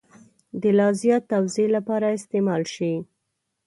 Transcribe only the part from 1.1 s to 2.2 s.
توضیح لپاره